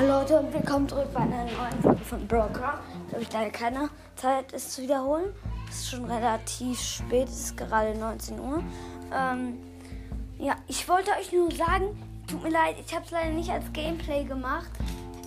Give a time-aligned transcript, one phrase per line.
[0.00, 2.80] Hallo Leute und willkommen zurück bei einer neuen Folge von Broker.
[3.08, 5.34] Da habe ich leider keine Zeit, es zu wiederholen.
[5.68, 8.62] Es ist schon relativ spät, es ist gerade 19 Uhr.
[9.14, 9.58] Ähm,
[10.38, 13.70] ja, ich wollte euch nur sagen, tut mir leid, ich habe es leider nicht als
[13.74, 14.70] Gameplay gemacht.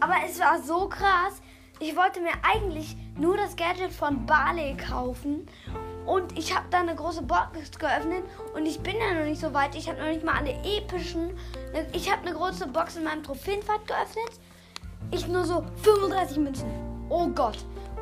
[0.00, 1.42] Aber es war so krass.
[1.78, 5.46] Ich wollte mir eigentlich nur das Gadget von Barley kaufen.
[6.06, 8.24] Und ich habe da eine große Box geöffnet
[8.54, 9.74] und ich bin ja noch nicht so weit.
[9.74, 11.36] Ich habe noch nicht mal alle epischen.
[11.92, 14.40] Ich habe eine große Box in meinem Trophäenfahrt geöffnet.
[15.10, 16.68] Ich nur so 35 Münzen.
[17.08, 17.58] Oh Gott.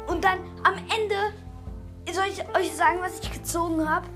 [0.06, 1.16] Und dann am Ende
[2.12, 4.06] soll ich euch sagen, was ich gezogen habe?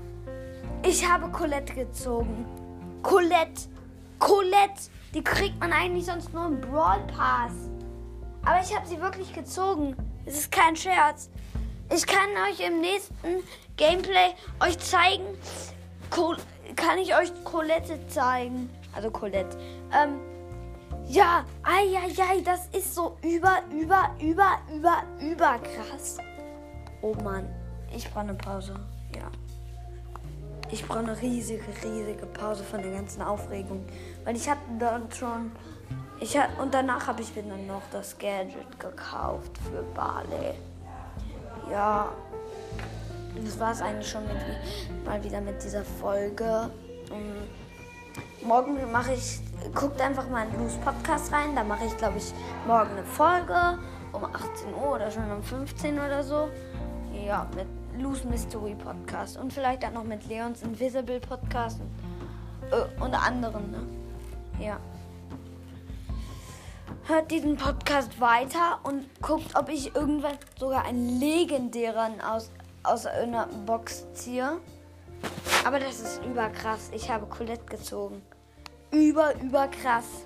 [0.83, 2.45] Ich habe Colette gezogen.
[3.03, 3.67] Colette.
[4.19, 4.89] Colette.
[5.13, 7.53] Die kriegt man eigentlich sonst nur im Brawl Pass.
[8.45, 9.95] Aber ich habe sie wirklich gezogen.
[10.25, 11.29] Es ist kein Scherz.
[11.93, 13.43] Ich kann euch im nächsten
[13.77, 15.25] Gameplay euch zeigen.
[16.09, 16.37] Col
[16.75, 18.69] kann ich euch Colette zeigen?
[18.93, 19.57] Also Colette.
[19.93, 20.19] Ähm,
[21.09, 26.17] ja, ai, ai, ai, das ist so über, über, über, über, über krass.
[27.01, 27.47] Oh Mann,
[27.95, 28.75] ich brauche eine Pause.
[29.15, 29.29] Ja.
[30.69, 33.85] Ich brauche eine riesige, riesige Pause von der ganzen Aufregung.
[34.25, 35.51] Weil ich hatte dann schon.
[36.19, 40.55] Ich hat, und danach habe ich mir dann noch das Gadget gekauft für Barley.
[41.71, 42.11] Ja.
[43.45, 46.71] Das war es eigentlich schon mit, mal wieder mit dieser Folge.
[47.11, 47.21] Um,
[48.47, 49.39] morgen mache ich.
[49.75, 51.53] Guckt einfach mal in Lu's Podcast rein.
[51.55, 52.33] Da mache ich, glaube ich,
[52.65, 53.77] morgen eine Folge
[54.13, 56.47] um 18 Uhr oder schon um 15 oder so.
[57.25, 57.67] Ja, mit
[58.01, 59.37] Lu's Mystery Podcast.
[59.37, 63.71] Und vielleicht dann noch mit Leons Invisible Podcast und, äh, und anderen.
[63.71, 63.79] Ne?
[64.63, 64.79] Ja.
[67.07, 72.49] Hört diesen Podcast weiter und guckt, ob ich irgendwann sogar einen legendären aus,
[72.83, 74.59] aus einer Box ziehe.
[75.65, 76.91] Aber das ist überkrass.
[76.93, 78.21] Ich habe Colette gezogen.
[78.91, 80.25] Über, über krass.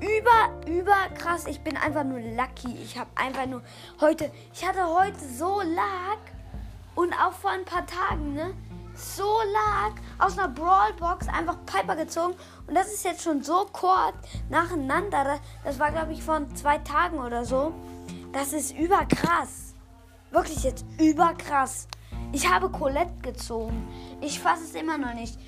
[0.00, 1.46] Über, über krass.
[1.46, 2.76] Ich bin einfach nur lucky.
[2.82, 3.62] Ich habe einfach nur
[4.00, 4.30] heute.
[4.54, 6.18] Ich hatte heute so lag.
[6.94, 8.54] Und auch vor ein paar Tagen, ne?
[8.94, 12.34] So lag aus einer Brawlbox einfach Piper gezogen.
[12.66, 14.14] Und das ist jetzt schon so kurz
[14.48, 15.40] nacheinander.
[15.64, 17.72] Das war, glaube ich, von zwei Tagen oder so.
[18.32, 19.74] Das ist überkrass.
[20.30, 21.88] Wirklich jetzt überkrass.
[22.32, 23.88] Ich habe Colette gezogen.
[24.20, 25.38] Ich fasse es immer noch nicht.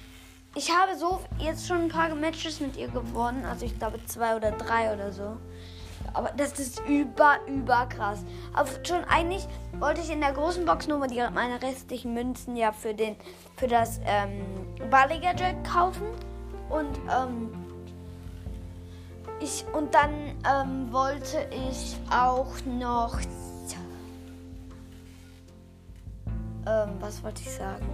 [0.55, 3.45] Ich habe so jetzt schon ein paar Matches mit ihr gewonnen.
[3.47, 5.37] Also ich glaube zwei oder drei oder so.
[6.13, 8.23] Aber das ist über, über krass.
[8.53, 9.47] Aber schon eigentlich
[9.79, 13.17] wollte ich in der großen Box nur meine restlichen Münzen ja für, den,
[13.57, 14.45] für das ähm,
[14.91, 16.07] Barley Gadget kaufen.
[16.69, 17.51] Und, ähm,
[19.41, 20.13] ich, und dann
[20.45, 23.19] ähm, wollte ich auch noch.
[26.65, 27.85] Ähm, was wollte ich sagen?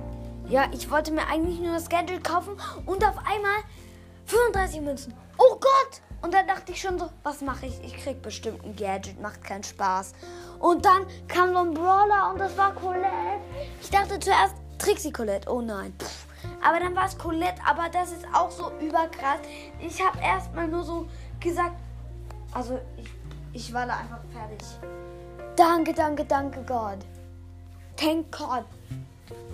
[0.49, 3.61] Ja, ich wollte mir eigentlich nur das Gadget kaufen und auf einmal
[4.27, 5.15] 35 Münzen.
[5.37, 6.01] Oh Gott!
[6.23, 7.85] Und dann dachte ich schon so, was mache ich?
[7.85, 10.15] Ich krieg bestimmt ein Gadget, macht keinen Spaß.
[10.59, 13.09] Und dann kam so ein Brawler und das war Colette.
[13.83, 15.51] Ich dachte zuerst Trixie Colette.
[15.51, 15.93] Oh nein.
[15.99, 16.27] Pff.
[16.67, 19.41] Aber dann war es Colette, aber das ist auch so überkrass.
[19.81, 21.07] Ich habe erstmal nur so
[21.41, 21.77] gesagt,
[22.55, 23.11] also ich,
[23.53, 24.67] ich war da einfach fertig.
[25.57, 26.99] Danke, danke, danke Gott.
[27.97, 28.65] Thank God.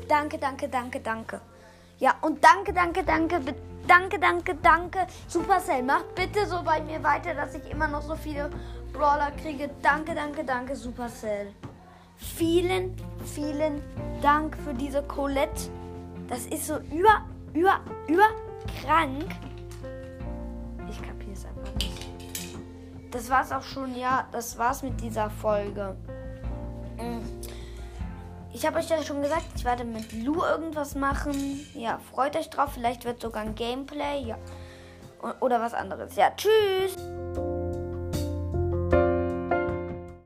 [0.09, 1.41] Danke, danke, danke, danke.
[1.99, 3.41] Ja, und danke, danke, danke,
[3.87, 5.07] danke, danke, danke.
[5.29, 8.51] Supercell, macht bitte so bei mir weiter, dass ich immer noch so viele
[8.93, 9.71] Brawler kriege.
[9.83, 11.53] Danke, danke, danke, Supercell.
[12.17, 13.83] Vielen, vielen
[14.23, 15.71] Dank für diese Colette.
[16.29, 18.29] Das ist so über, über, über
[18.83, 19.27] krank.
[20.89, 22.09] Ich kapiere es einfach nicht.
[23.11, 24.27] Das war's auch schon, ja.
[24.33, 25.97] Das war's mit dieser Folge.
[26.97, 27.34] Mm.
[28.55, 31.67] Ich habe euch ja schon gesagt, ich werde mit Lu irgendwas machen.
[31.75, 32.71] Ja, freut euch drauf.
[32.73, 34.23] Vielleicht wird sogar ein Gameplay.
[34.23, 34.39] Ja.
[35.41, 36.15] Oder was anderes.
[36.15, 36.97] Ja, tschüss.